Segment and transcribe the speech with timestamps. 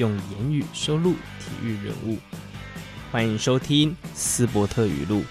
[0.00, 2.16] 用言语收录体育人物。
[3.12, 5.22] 欢迎收听斯伯特语录。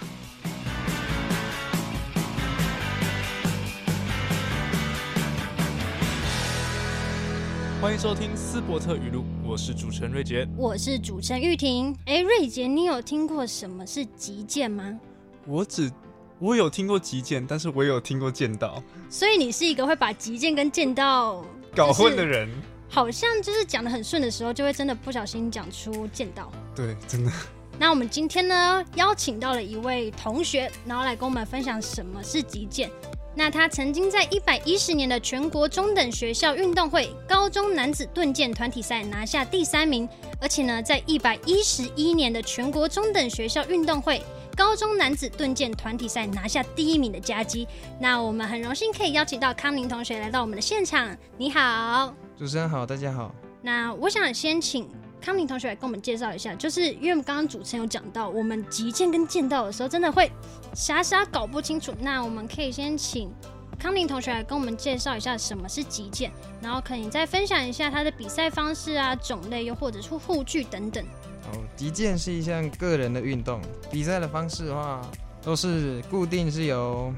[7.82, 11.98] 欢迎收听斯伯特语录，我是主持人瑞杰，我是主持人玉婷。
[12.06, 15.00] 哎，瑞杰，你有听过什么是击剑吗？
[15.48, 15.92] 我只
[16.38, 18.84] 我有听过击剑，但是我有听过剑道。
[19.10, 21.44] 所以你是一个会把击剑跟剑道
[21.76, 22.48] 搞混的人。
[22.90, 26.52] 好像就是讲的很顺的时候，就会真的不小心讲出见到。
[26.76, 27.32] 对，真的。
[27.78, 32.92] 那我们今天呢，邀请到了一位同学，然后来跟我们分享什么是击剑。
[33.36, 40.10] 那他曾经在一百一十年的全国中等学校运动会高中男子盾剑团体赛拿下第三名，
[40.42, 44.22] 而且呢，在一百一十一年的全国中等学校运动会
[44.58, 47.66] 高中男子盾剑团体赛拿下第一名的佳绩。
[47.98, 51.16] 那我们很荣幸可以邀请到康宁同学来到我们的现场。
[51.38, 53.36] 你好，主持人好，大家好。
[53.62, 54.88] 那我想先请。
[55.22, 60.32] 康宁同学来跟我们介绍一下，就是因为我们刚刚主持人有讲到，我们击剑跟剑道的时候，真的会
[60.74, 61.94] 傻傻搞不清楚。
[62.00, 63.30] 那我们可以先请
[63.78, 66.32] 康宁同学来跟我们介绍一下什么是击剑，
[66.62, 71.04] 然后可以再分享一下他的比赛方式啊、种类，又或者是护具等等。
[71.52, 73.60] 哦，击剑是一项个人的运动，
[73.92, 75.02] 比赛的方式的话，
[75.44, 77.14] 都是固定是由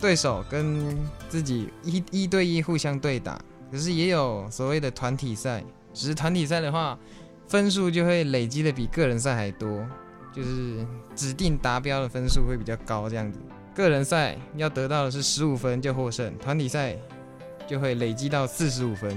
[0.00, 0.98] 对手跟
[1.28, 3.38] 自己一一对一互相对打，
[3.70, 6.98] 可是也有所谓的团体赛，只是团体赛的话。
[7.48, 9.86] 分数就会累积的比个人赛还多，
[10.34, 13.38] 就是指定达标的分数会比较高这样子。
[13.72, 16.96] 个人赛要得到的是十五分就获胜，团体赛
[17.64, 19.16] 就会累积到四十五分，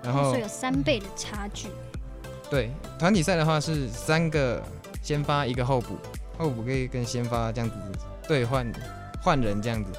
[0.00, 1.66] 然后、哦、所以有三倍的差距。
[2.48, 2.70] 对，
[3.00, 4.62] 团体赛的话是三个
[5.02, 5.96] 先发一个候补，
[6.38, 7.76] 候补可以跟先发这样子
[8.28, 8.64] 对换
[9.20, 9.90] 换人这样子。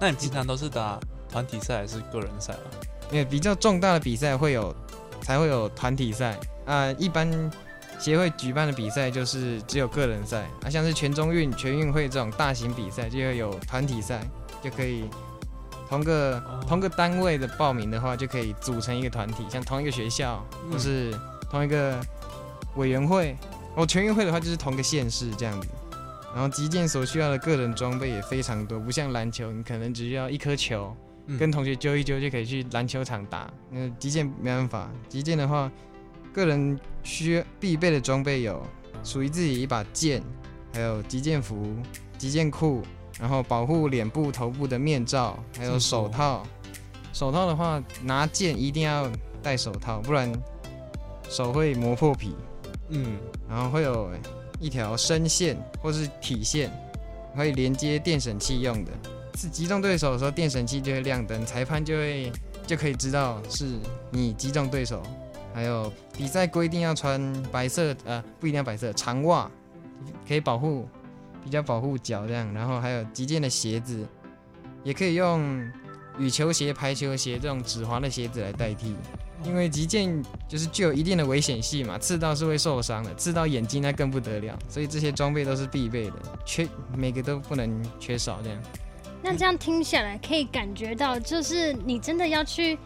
[0.00, 0.98] 那你平常都是打
[1.30, 2.66] 团体赛还是个人赛啊？
[3.10, 4.74] 因为比较重大的比赛会有
[5.22, 6.38] 才会有团体赛。
[6.64, 7.28] 啊，一般
[7.98, 14.20] 协会举办的比赛就是只有个人赛啊，像是全中运、全运会这种大型比赛，就会有团体赛，
[14.62, 15.04] 就可以
[15.88, 21.12] 同个同个单位的报名的话，就可以组成一个团体，像同一个学校或是
[21.50, 21.98] 同一个
[22.76, 23.36] 委员会。
[23.74, 25.68] 哦，全运会的话就是同个县市这样子。
[26.34, 30.94] 然后击剑所需要的个人装备也非常多，不像篮球，你可能只需要一颗球，
[31.36, 33.52] 跟同学揪一揪就可以去篮球场打。
[33.70, 35.70] 那击剑没办法，击剑的话。
[36.30, 38.64] 个人需必备的装备有
[39.02, 40.22] 属于自己一把剑，
[40.72, 41.74] 还有击剑服、
[42.16, 42.82] 击剑裤，
[43.18, 46.46] 然后保护脸部、头部的面罩，还有手套。
[47.12, 49.10] 手套的话，拿剑一定要
[49.42, 50.30] 戴手套，不然
[51.28, 52.36] 手会磨破皮。
[52.90, 53.16] 嗯，
[53.48, 54.10] 然后会有
[54.60, 56.70] 一条身线或是体线，
[57.34, 58.92] 可以连接电审器用的。
[59.38, 62.32] 是击中对手的时候，电神器就会亮灯，裁判就会
[62.66, 63.78] 就可以知道是
[64.10, 65.00] 你击中对手。
[65.54, 69.48] 还有比赛规定要穿白色，呃，不一定要白色长袜，
[70.26, 70.88] 可以保护，
[71.44, 72.52] 比较保护脚这样。
[72.52, 74.04] 然后还有击剑的鞋子，
[74.82, 75.70] 也可以用
[76.18, 78.96] 羽球鞋、排球鞋这种指滑的鞋子来代替。
[79.44, 84.58] 因为击剑就是具有一定的危险性嘛，刺到是会受伤的，刺到眼睛那更不得了。
[84.68, 88.60] 所以这些装备都是必备的，缺每个都不能缺少这样。
[89.22, 92.78] 那这样听下来，可以感觉到就是你真的要去。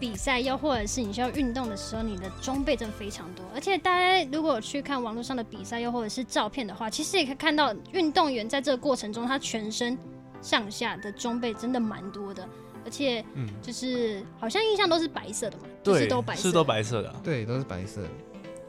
[0.00, 3.44] 比赛又或者是你需要运动的时候，你的装备真的非常多。
[3.52, 9.98] 而且大家如果去看网络上的比赛又或者是照片的话，其实也可以看到运动员在这个过程中，他全身
[10.40, 12.48] 上下的装备真的蛮多的。
[12.84, 18.08] 而且，嗯，就是好像印象都是白色的嘛，对，就是都白色，是都白色的啊，对，都是白色的。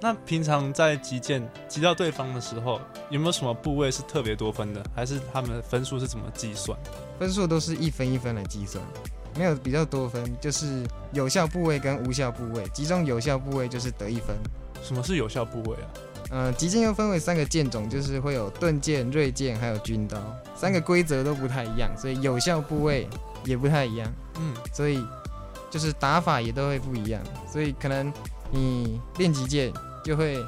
[0.01, 2.81] 那平常在击剑击到对方的时候，
[3.11, 4.83] 有没有什么部位是特别多分的？
[4.95, 6.75] 还是他们的分数是怎么计算？
[7.19, 8.83] 分数都是一分一分来计算。
[9.37, 10.83] 没有比较多分，就是
[11.13, 12.63] 有效部位跟无效部位。
[12.73, 14.35] 击中有效部位就是得一分。
[14.81, 15.87] 什么是有效部位啊？
[16.31, 20.17] 呃，极剑又分为三个剑种，就是会有盾剑、锐剑还有军刀，
[20.55, 23.07] 三个规则都不太一样，所以有效部位
[23.45, 24.11] 也不太一样。
[24.39, 25.03] 嗯，所以
[25.69, 27.21] 就是打法也都会不一样。
[27.51, 28.11] 所以可能
[28.51, 29.71] 你练击剑
[30.03, 30.43] 就会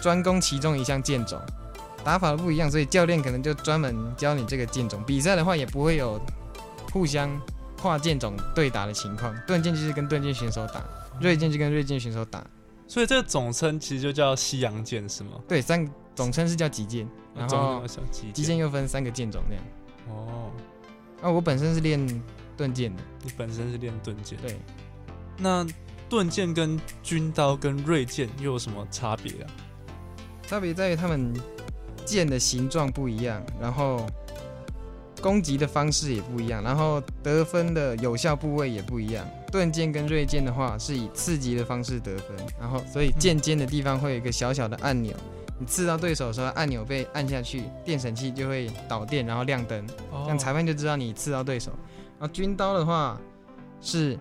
[0.00, 1.40] 专攻其中一项剑种，
[2.04, 5.02] 打法都不一样，所以教练可能就专门教你这个剑种。
[5.06, 6.20] 比赛的话也不会有
[6.92, 7.40] 互相。
[7.82, 10.84] 跨剑种对打的情况，盾剑就是跟盾剑选手打，
[11.20, 12.46] 锐剑就跟锐剑选手打。
[12.86, 15.32] 所以这个总称其实就叫西洋剑是吗？
[15.48, 15.84] 对，三
[16.14, 17.82] 总称是叫极剑，然后
[18.12, 19.64] 击剑又分三个剑种那样。
[20.10, 20.50] 哦，
[21.22, 22.22] 啊，我本身是练
[22.56, 23.02] 盾剑的。
[23.24, 24.38] 你本身是练盾剑？
[24.40, 24.60] 对。
[25.36, 25.66] 那
[26.08, 29.50] 盾剑跟军刀跟锐剑又有什么差别啊？
[30.46, 31.34] 差别在于他们
[32.04, 34.06] 剑的形状不一样，然后
[35.20, 39.26] 攻击的方式也不一样，然后得分的有效部位也不一样。
[39.50, 45.14] 盾剑跟锐剑的话是以刺击的方式得分，然后所以剑尖的地方会有一个小小的按钮，
[45.58, 49.86] 你刺到对手的时候，按钮被按下去，电神器就会导电，然后亮灯，
[50.24, 51.70] 这样裁判就知道你刺到对手。
[52.18, 53.20] 然后军刀的话
[53.80, 54.18] 是，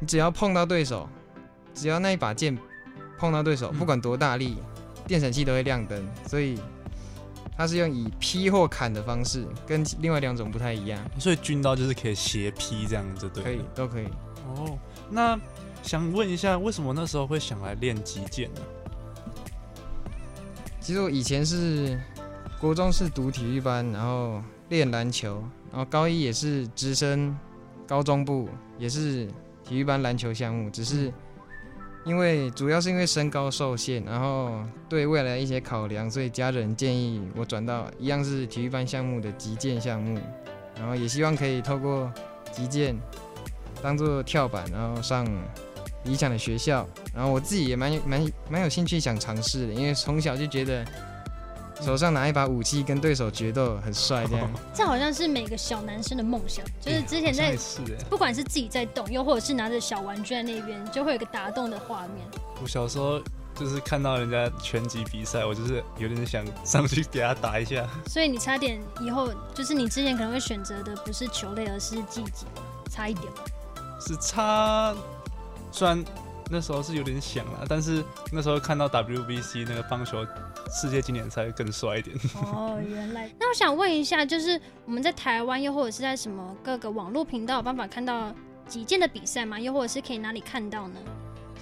[0.00, 1.08] 你只要碰到对手，
[1.72, 2.58] 只要那一把剑
[3.16, 4.56] 碰到对手，不管多大力，
[5.06, 6.58] 电闪器都会亮灯，所以。
[7.56, 10.98] 它是用以劈或砍的方式，跟另外两种不太一样。
[11.18, 13.44] 所以军刀就是可以斜劈这样子，对？
[13.44, 14.06] 可以，都可以。
[14.46, 14.78] 哦，
[15.10, 15.38] 那
[15.82, 18.60] 想问一下，为什么那时候会想来练击剑呢？
[20.80, 22.00] 其实我以前是
[22.58, 27.36] 国中是读体育班，然后练篮球，然后高一也是直升
[27.86, 28.48] 高中部，
[28.78, 29.28] 也是
[29.64, 31.12] 体育班篮球项目，只是。
[32.04, 40.18] 因为主要是因为身高受限，然后对未来一些考量，所以家人建议我转到一样是体育班项目的击剑项目，
[40.78, 42.12] 然后也希望可以透过
[42.52, 42.96] 击剑
[43.82, 45.26] 当做跳板，然后上
[46.04, 46.86] 理想的学校。
[47.14, 50.84] 然后我自己也蛮蛮蛮有兴趣想尝试的，因为从小就觉得。
[51.80, 54.50] 手上拿一把武器跟对手决斗很帅，这样。
[54.74, 57.56] 这好像是每个小男生的梦想，就是之前在，
[58.08, 62.26] 不管是自己在动，又或者是拿着小玩具在那边，就会有一个打动的画面。
[62.62, 63.18] 我小时候
[63.54, 67.88] 就是看到人家拳击比赛，我就是有点想上去给他打一下。
[68.06, 72.44] 所以你差点以后就是你之前可能会选择的不是球类，而是技击，
[72.90, 73.38] 差一点吗？
[73.98, 74.94] 是差，
[75.72, 76.04] 虽然
[76.50, 80.26] 那时候是有点想了，但是那时候看到 WBC 那个棒球。
[80.70, 83.30] 世界经典赛更帅一点哦，原来。
[83.38, 88.32] 那我想问一下，就是我们在台湾，又或者是在什么各个网络频道有办法看到
[88.68, 89.58] 击剑的比赛吗？
[89.58, 91.00] 又或者是可以哪里看到呢？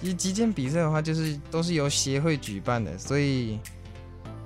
[0.01, 3.59] 其实击剑比赛的话，就是都是由协会举办的，所以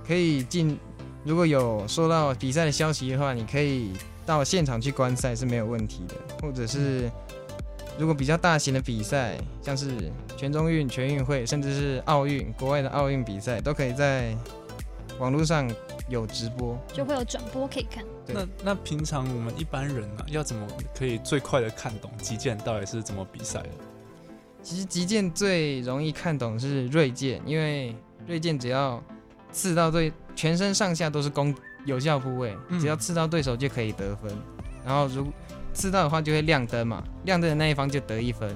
[0.08, 0.80] 可以进。
[1.26, 3.94] 如果有收到比赛的消息的话，你可以
[4.26, 6.16] 到现场去观赛是没有问题的。
[6.42, 7.10] 或者是
[7.98, 14.36] 如果比较大型的比赛，像是全中运、全运会，甚至是奥运，国外的奥运比赛，都可以在。
[15.20, 15.70] 网络上
[16.10, 18.04] 有直播，就会有转播可以看。
[18.26, 20.66] 那那平常我们一般人呢、啊，要怎么
[20.98, 23.70] 可以最快的看懂击剑到底是怎么比赛的？
[24.64, 29.02] 其实击剑最容易看懂是锐剑，因为锐剑只要
[29.52, 31.56] 刺到对全身上下都是攻
[31.86, 34.36] 有效部位，只要刺到对手就可以得分。
[34.84, 35.32] 嗯、然后如
[35.74, 38.56] 刺到的话就会亮灯嘛，亮灯的那一方就得一分。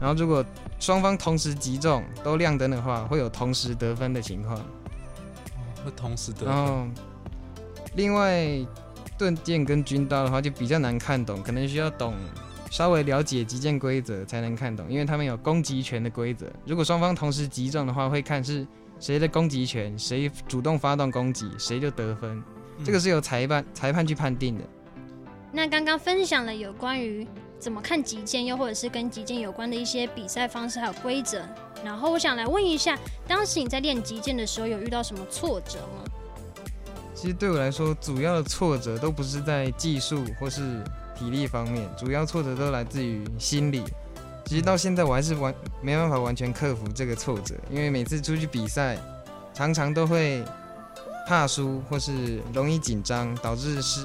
[0.00, 0.44] 然后如果
[0.78, 4.56] 双方同时击中都亮灯的话，会有同时得分的情况。
[5.84, 6.48] 会同时得分。
[6.48, 6.86] 然后，
[7.94, 8.48] 另外
[9.18, 12.14] 盾剑跟军刀的话就比较难看懂，可能需要懂
[12.70, 16.46] 稍微了解击剑规则才能看懂，因为他们有攻击权的规则。
[16.64, 18.66] 如果双方同时击中的话，会看是
[18.98, 22.42] 谁的攻击权，谁主动发动攻击，谁就得分。
[22.82, 24.64] 这个是由裁判裁判去判定的。
[25.52, 27.26] 那刚刚分享了有关于
[27.58, 31.42] 怎么看击剑，又或者是跟击剑有关的一些比赛方式还有规则。
[31.84, 36.04] 然后我想来问一下，当时你在练击剑的时候，有遇到什么挫折吗？
[37.14, 40.82] 其实对我来说，主要的挫折都不是在技术或是
[41.18, 43.82] 体力方面，主要挫折都来自于心理。
[44.46, 48.96] 其实到现在我还是完没办法完全克服这个挫折，因为每次出去比赛，
[49.52, 50.44] 常常都会
[51.26, 54.04] 怕输或是容易紧张，导致是。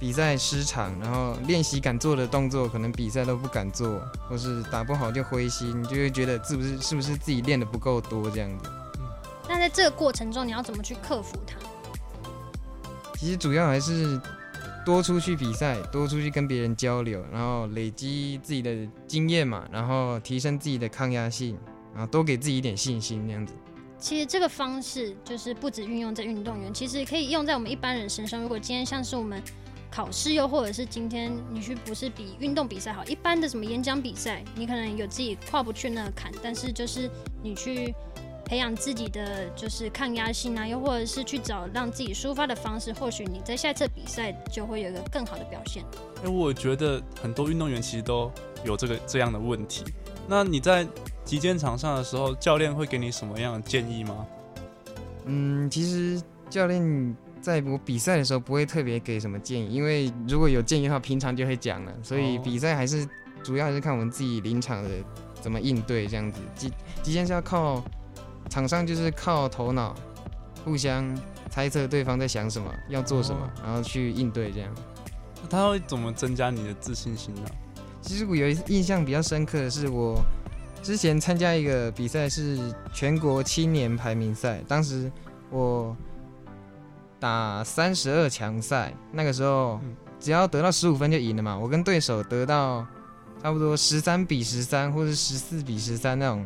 [0.00, 8.70] 比赛失常，然后练习敢做的动作，可能比赛都不敢做，或是打不好就灰心，就会觉得是不是是不是自己练的不够多这样子。
[9.00, 9.08] 嗯，
[9.48, 11.56] 那在这个过程中，你要怎么去克服它？
[13.16, 14.20] 其实主要还是
[14.86, 21.58] 多出去比赛，多出去跟别人交流，然后累积自己的经验嘛，然后提升自己的抗压性，
[21.92, 23.52] 然后多给自己一点信心那样子。
[23.98, 28.40] 其实这个方式就是不止运用在运动员，其实可以用在我们一般人身上。
[28.40, 29.42] 如果今天像是我们。
[29.90, 37.10] 考试又或者是今天你去不是比运动比赛好，一般的什么演讲比赛，你可能有自己跨不去那个坎，但是就是
[37.42, 37.94] 你去
[38.44, 45.82] 培养自己的就是抗压性啊，又或者是去找让自己抒发的方式，或许你在下一次比赛就会有一个更好的表现。
[46.16, 48.30] 哎、欸，我觉得很多运动员其实都
[48.64, 49.84] 有这个这样的问题。
[50.26, 50.86] 那你在
[51.24, 54.26] 击剑场上的时候，教练会给你什么样的建议吗？
[55.24, 57.16] 嗯，其实教练。
[57.40, 61.92] 在我比赛的时候不会特别给什么建议，因为如果有建议的话，平常就会讲了。
[62.02, 63.08] 所以比赛还是
[63.42, 64.90] 主要还是看我们自己临场的
[65.40, 66.40] 怎么应对这样子。
[66.56, 67.82] 极极限是要靠
[68.50, 69.94] 场上就是靠头脑
[70.64, 71.16] 互相
[71.50, 74.74] 猜测对方在想什么，要做什么，哦、然后去应对这样。
[75.42, 77.42] 那他会怎么增加你的自信心呢？
[78.00, 80.20] 其实我有一印象比较深刻的是，我
[80.82, 82.58] 之前参加一个比赛是
[82.92, 85.10] 全国青年排名赛，当时
[85.50, 85.96] 我
[87.20, 89.80] 打三十二强赛，那个时候
[90.20, 91.56] 只要得到十五分就赢了嘛。
[91.58, 92.86] 我跟对手得到
[93.42, 96.44] 差不多十三比十三，或是十四比十三那种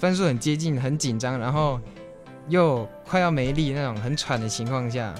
[0.00, 1.80] 分数很接近，很紧张，然后
[2.48, 5.14] 又快要没力那种很喘的情况下，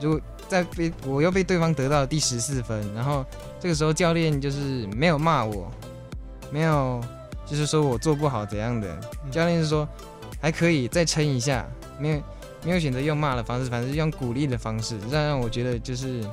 [0.00, 3.24] 如果在被我又被对方得到第十四分，然后
[3.58, 5.70] 这个时候教练就是没有骂我，
[6.50, 7.00] 没有
[7.46, 8.94] 就是说我做不好怎样的，
[9.30, 9.88] 教练是说
[10.40, 11.66] 还可以再撑一下，
[11.98, 12.22] 没有
[12.64, 16.24] 没有选择用骂的方式，反正用鼓励的方式，这样让我觉得就是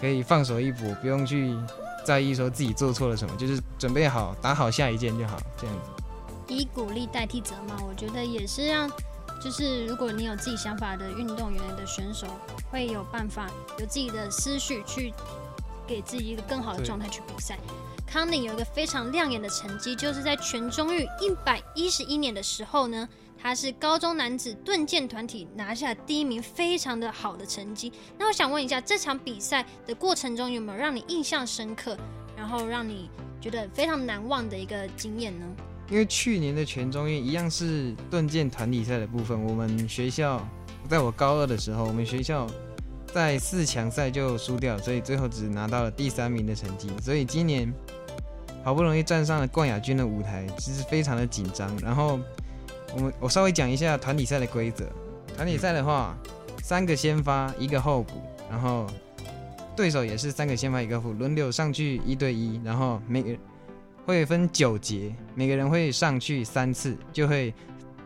[0.00, 1.54] 可以放手一搏，不用去
[2.04, 6.02] 在意说自己做错了什么，就是准备好打好下一件就好，这样子。
[6.48, 8.90] 以鼓励代替责骂，我觉得也是让。
[9.42, 12.26] 就是如果你有自己想法的运动员的选手，
[12.70, 13.48] 会有办法
[13.78, 15.14] 有自己的思绪去
[15.86, 17.58] 给自己一个更好的状态去比赛。
[18.06, 23.08] 康宁有一个非常亮眼的成绩，就是在全中运一百一十一年的时候呢，
[23.42, 27.90] 他是高中男子盾剑团体拿下第一名，非常的好的成绩。
[28.18, 31.96] 那我想问一下，这场比赛的过程中有没有让你印象深刻，
[32.36, 33.08] 然后让你
[33.40, 35.46] 觉得非常难忘的一个经验呢？
[35.88, 40.46] 因为去年的全中运一样是盾剑团体赛的部分，我们学校
[40.88, 42.46] 在我高二的时候，我们学校
[43.12, 46.88] 在四强赛就输掉，所以最后只拿到了第三名的成绩。
[47.02, 47.72] 所以今年
[48.62, 51.76] 好不容易站上了冠亚军的舞台，其实非常的紧张。
[51.78, 52.20] 然后
[52.94, 54.86] 我们我稍微讲一下团体赛的规则。
[55.36, 56.16] 团体赛的话，
[56.62, 58.20] 三个先发，一个候补，
[58.50, 58.86] 然后
[59.76, 63.36] 对手也是三个先发，一个候补，轮流上去一对一，然后每个。
[64.06, 67.54] 会分九节，每个人会上去三次，就会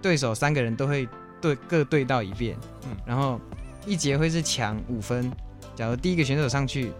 [0.02, 1.08] 对手三个人都会
[1.40, 3.40] 对各对到一遍，嗯，然后
[3.86, 5.32] 一节会是抢五分。
[5.74, 6.92] 假如第一个选手上去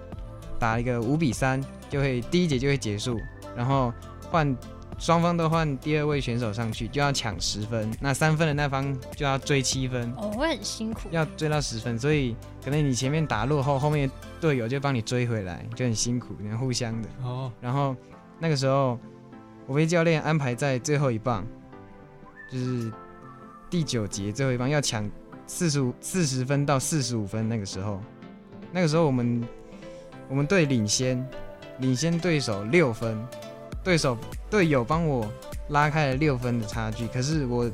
[0.59, 3.21] 打一个五比三，就会第一节就会结束，
[3.55, 3.93] 然后
[4.31, 4.57] 换
[4.99, 7.91] 双方都换第二位选手上去，就要抢十分。
[8.01, 14.11] 那三分的那方就要追七分，哦，会很辛苦，要追到十分，所以可能你前面打落后，后面
[14.41, 17.95] 队友就帮你追回来，就很辛苦，你们互相的哦，然后。
[18.41, 18.99] 那个时候，
[19.65, 21.47] 我被教练安排在最后一棒，
[22.51, 22.93] 就是
[23.71, 25.09] 第九节最后一棒，要抢
[25.47, 27.49] 四十五四十分到四十五分。
[27.49, 28.01] 那个时候，
[28.73, 29.49] 那个时候我们
[30.29, 31.25] 我们队领先，
[31.79, 33.17] 领先对手六分，
[33.85, 34.19] 对手
[34.55, 35.29] 队友帮我
[35.71, 37.09] 拉开了六分的差距。
[37.09, 37.69] 可是我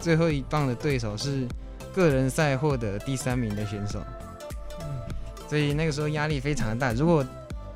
[0.00, 1.46] 最后一棒的对手是
[1.92, 4.00] 个人赛获得第三名的选手，
[5.46, 6.94] 所以那个时候压力非常大。
[6.94, 7.22] 如果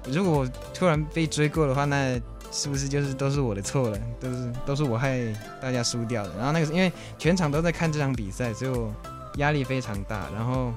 [0.08, 2.18] 如果我突然被追过的话，那
[2.50, 3.98] 是不是就是都是我的错了？
[4.18, 5.20] 都是都是我害
[5.60, 6.30] 大家输掉的。
[6.38, 8.90] 然后那个因为全场都在看这场比赛，所以我
[9.36, 10.30] 压力非常大。
[10.34, 10.72] 然后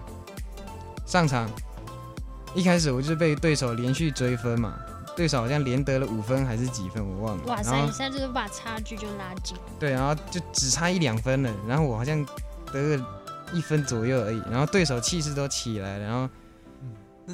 [1.06, 1.50] 上场
[2.54, 4.78] 一开始我就被对手连续追分嘛，
[5.20, 7.44] 对手好像连得了五分还是几分，我忘了。
[7.48, 7.76] 哇塞！
[7.82, 9.58] 你现在就是把差距就拉近。
[9.78, 11.54] 对，然后就只差一两分了。
[11.68, 12.26] 然后我好像
[12.72, 13.06] 得了
[13.52, 14.42] 一分左右而已。
[14.50, 16.30] 然后对手气势都起来了，然后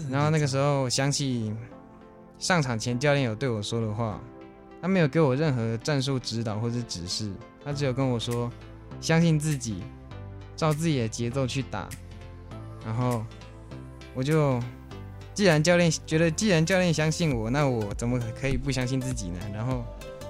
[0.10, 1.54] 然后那个时候我想起。
[2.38, 4.20] 上场前，教练有对我说的话，
[4.82, 7.32] 他没有给我任何战术指导或者指示，
[7.64, 8.52] 他只有跟我说，
[9.00, 9.82] 相信自己，
[10.54, 11.88] 照自己的节奏去打。
[12.86, 13.24] 然后
[14.14, 14.60] 我就，
[15.36, 19.40] 既然教练觉得，既然教练相信我，那我怎么可以不相信自己呢？
[19.54, 19.84] 然后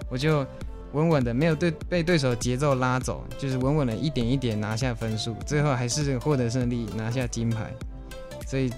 [0.09, 0.45] 我就
[0.91, 7.71] 稳稳的，没有对被对手节奏拉走，就是稳稳的一点一点拿下分数，最后还是获得胜利，拿下金牌。
[8.45, 8.69] 所以。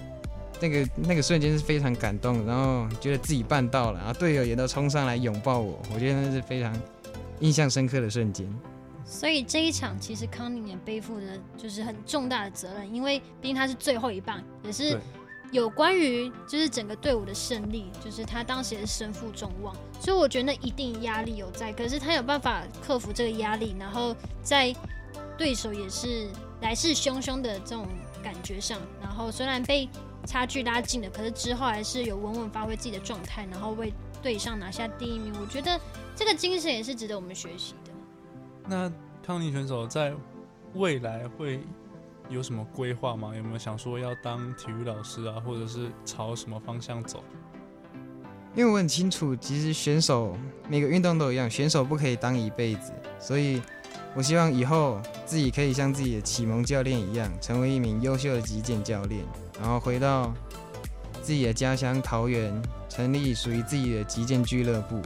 [0.60, 6.76] 那个那个瞬间是非常感动，然后觉得自己办到了，然后队友也都冲上来拥抱我，我觉得那是非常
[7.38, 8.44] 印象深刻的瞬间。
[9.04, 14.98] 所以这一场其实康宁也背负着就是很重大的责任，因为毕竟他是最后一棒，也是
[15.50, 24.74] 有关于就是整个队伍的胜利，就是他当时也是身负众望，所以我觉得一定压力有在，可是他有办法克服这个压力，然后在
[25.36, 26.28] 对手也是
[26.60, 27.86] 来势汹汹的这种
[28.22, 29.88] 感觉上，然后虽然被。
[30.26, 33.90] 差距拉近了，可是之后还是有稳稳发挥自己的状态，然后为
[34.20, 35.32] 队上拿下第一名。
[35.40, 35.80] 我觉得
[36.14, 37.92] 这个精神也是值得我们学习的。
[38.66, 38.92] 那
[39.24, 40.12] 康宁选手在
[40.74, 41.60] 未来会
[42.28, 43.32] 有什么规划吗？
[43.34, 47.22] 有没有想说要当体育老师啊，或者是朝什么方向走？
[48.54, 50.36] 因为我很清楚，其实选手
[50.68, 53.62] 每个运动都一样，选手不可以当一辈子，所以
[54.16, 59.24] 我希望以后自己可以像自己的启蒙教练一样，成为一名优秀的击剑教练。
[59.60, 60.32] 然后回到
[61.22, 65.00] 自己的家乡桃园，成立属于自己的击剑俱乐部，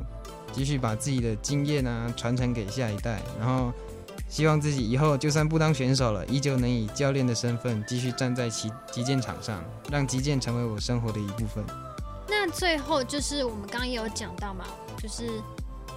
[0.51, 3.73] 继续把自己的经验啊传承给下一代，然后
[4.33, 11.63] 希望自己以后就算不当选手了，依旧能以教练的身份继续站在旗击剑场上，让击剑成为我生活的一部分。
[12.27, 14.65] 那最后就是我们刚刚也有讲到嘛，
[14.97, 15.29] 就是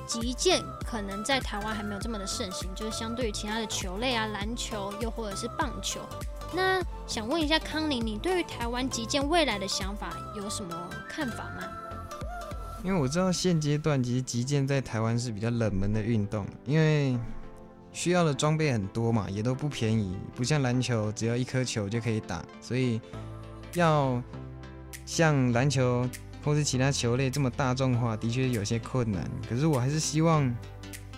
[0.06, 6.01] 击剑可能在台湾还没有这么的盛行，就是相对于其他的球类啊，篮球又或者是棒球。
[6.54, 10.75] 那想问一下康宁，你对于台湾击剑未来的想法有什么
[11.08, 11.63] 看法吗？
[12.84, 17.18] 因为我知道现阶段其实击剑在台湾是比较冷门的运动，因为
[17.96, 23.00] 需要的装备很多嘛，也都不便宜，不像篮球只要一颗球就可以打，所以
[23.74, 24.22] 要
[25.06, 26.08] 像篮球
[26.44, 29.28] 或是其他球类这么大众化，的确有些困难。
[29.50, 30.54] 可是我还是希望。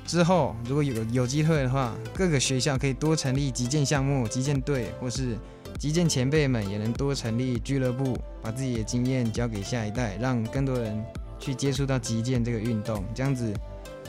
[0.06, 5.38] 之后，如果有有机会的话，各个学校可以多成立击剑项目、击剑队，或是
[5.78, 11.04] 击剑前辈们也能多成立俱乐部，把自己的经验交给下一代，让更多人
[11.38, 13.04] 去接触到击剑这个运动。
[13.14, 13.54] 这样子，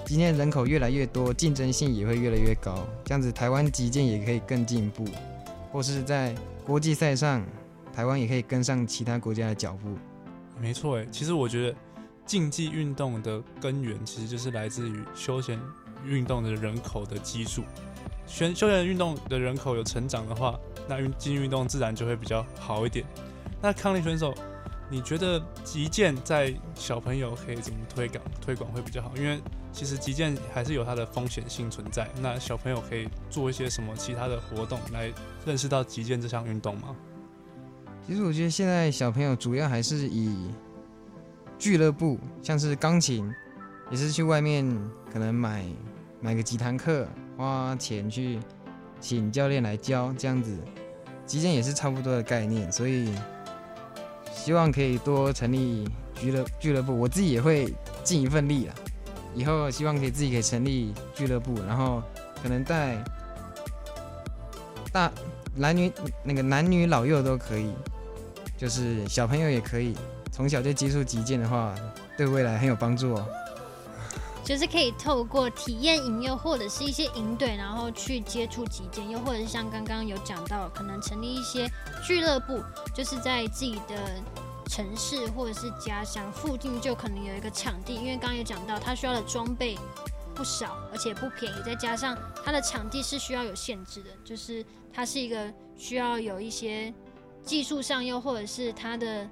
[0.09, 2.88] 今天人口越来越多，竞争性也会越来越高。
[3.05, 5.05] 这样子，台湾击剑也可以更进步，
[5.71, 6.35] 或是在
[6.65, 7.45] 国际赛上，
[7.93, 9.99] 台湾也可以跟上其他国家的脚步。
[10.59, 11.77] 没错，诶，其实我觉得
[12.25, 15.61] 竞技运动的根源其实就是来自于休闲。
[16.07, 17.65] 运动的人口的基数，
[18.25, 23.05] 选休闲运动的人口有成长的话，那运竞技运动自然就会比较好一点。
[23.61, 24.33] 那康力选手，
[24.88, 29.12] 你觉得击剑在小朋友可以怎么推广推广会比较好？
[29.17, 29.41] 因为
[29.73, 32.09] 其实击剑还是有它的风险性存在。
[32.21, 35.13] 那小朋友可以做一些什么其他的活动来
[35.45, 36.95] 认识到击剑这项运动吗？
[38.07, 40.51] 其实我觉得现在小朋友主要还是以
[41.59, 43.33] 俱乐部，像是钢琴。
[43.91, 44.71] 也是去外面
[45.11, 45.65] 可能买
[46.21, 47.09] 买个几堂课，
[47.39, 48.39] 花钱去
[49.01, 50.55] 请教练来教，这样子，
[51.25, 53.11] 击剑也是差不多的概念，所以
[54.31, 58.75] 希望可以多成立俱乐俱乐部，我自己也会尽一份力了。
[59.35, 62.03] 以后希望可以自己可以成立俱乐部，然后
[62.43, 63.03] 可能带
[64.93, 65.11] 大
[65.55, 65.93] 男女
[66.25, 67.73] 那个男女老幼都可以，
[68.57, 69.97] 就是小朋友也可以，
[70.33, 71.75] 从小就接触击剑的话，
[72.17, 73.27] 对未来很有帮助哦。
[74.45, 81.71] 就是可以透过体验营、又或者是一些营队，然后去接触击剑，又或者是像刚刚有讲到，可能成立一些
[82.03, 82.62] 俱乐部，
[82.95, 83.95] 就是在自己的
[84.68, 89.76] 城市或者是家乡附近就可能有一个场地，因为刚刚有讲到，它需要的装备
[90.35, 96.92] 不少，而且不便宜，再加上它的场地是需要有限制的，就是它是一个需要有一些
[97.42, 99.28] 技术上，又或者是它的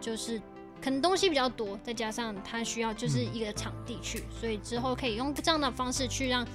[0.00, 0.40] 就是。
[0.80, 6.46] 可能东西比较多，再加上他需要就是一个场地去，嗯、所以之后可以用这样的方式去让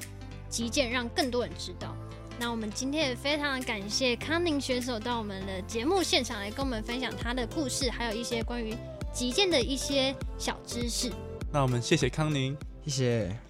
[0.47, 1.93] 击剑让更多人知道。
[2.39, 8.75] 那我们今天也非常感谢康宁选手到我们的节目现场来跟我们分享他的故事，还有一些关于
[9.13, 11.11] 击剑的一些小知识。
[11.51, 13.42] 那我们谢谢康宁，谢谢。